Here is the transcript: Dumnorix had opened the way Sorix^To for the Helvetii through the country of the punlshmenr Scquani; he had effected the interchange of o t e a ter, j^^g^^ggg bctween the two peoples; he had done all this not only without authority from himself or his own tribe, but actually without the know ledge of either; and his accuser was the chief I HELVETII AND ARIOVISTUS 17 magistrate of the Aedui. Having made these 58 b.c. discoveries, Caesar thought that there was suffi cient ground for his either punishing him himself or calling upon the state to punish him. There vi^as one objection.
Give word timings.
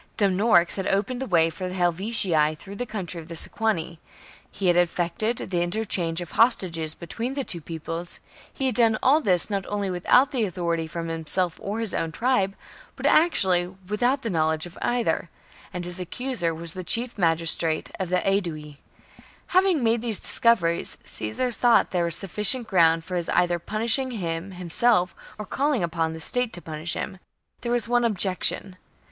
Dumnorix 0.17 0.77
had 0.77 0.87
opened 0.87 1.21
the 1.21 1.27
way 1.27 1.47
Sorix^To 1.47 1.53
for 1.53 1.69
the 1.69 1.75
Helvetii 1.75 2.55
through 2.57 2.75
the 2.75 2.87
country 2.87 3.21
of 3.21 3.27
the 3.27 3.35
punlshmenr 3.35 3.49
Scquani; 3.53 3.97
he 4.49 4.65
had 4.65 4.75
effected 4.75 5.37
the 5.51 5.61
interchange 5.61 6.21
of 6.21 6.31
o 6.39 6.49
t 6.49 6.65
e 6.65 6.69
a 6.69 6.71
ter, 6.71 6.81
j^^g^^ggg 6.85 6.95
bctween 6.97 7.35
the 7.35 7.43
two 7.43 7.61
peoples; 7.61 8.19
he 8.51 8.65
had 8.65 8.73
done 8.73 8.97
all 9.03 9.21
this 9.21 9.51
not 9.51 9.63
only 9.67 9.91
without 9.91 10.33
authority 10.33 10.87
from 10.87 11.07
himself 11.07 11.59
or 11.61 11.79
his 11.79 11.93
own 11.93 12.11
tribe, 12.11 12.55
but 12.95 13.05
actually 13.05 13.67
without 13.87 14.23
the 14.23 14.31
know 14.31 14.47
ledge 14.47 14.65
of 14.65 14.75
either; 14.81 15.29
and 15.71 15.85
his 15.85 15.99
accuser 15.99 16.51
was 16.51 16.73
the 16.73 16.83
chief 16.83 17.13
I 17.19 17.21
HELVETII 17.21 17.29
AND 17.29 17.39
ARIOVISTUS 17.39 17.57
17 17.59 17.93
magistrate 17.93 17.95
of 17.99 18.09
the 18.09 18.27
Aedui. 18.27 18.77
Having 19.49 19.83
made 19.83 20.01
these 20.01 20.17
58 20.17 20.23
b.c. 20.23 20.31
discoveries, 20.31 20.97
Caesar 21.05 21.51
thought 21.51 21.91
that 21.91 21.91
there 21.91 22.05
was 22.05 22.15
suffi 22.15 22.41
cient 22.41 22.65
ground 22.65 23.03
for 23.05 23.15
his 23.17 23.29
either 23.29 23.59
punishing 23.59 24.09
him 24.09 24.53
himself 24.53 25.13
or 25.37 25.45
calling 25.45 25.83
upon 25.83 26.13
the 26.13 26.19
state 26.19 26.51
to 26.53 26.59
punish 26.59 26.93
him. 26.95 27.19
There 27.61 27.71
vi^as 27.73 27.87
one 27.87 28.03
objection. 28.03 28.77